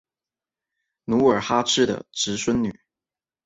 [1.05, 2.79] 努尔哈赤的侄孙女。